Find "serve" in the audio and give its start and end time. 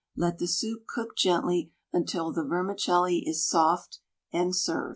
4.55-4.89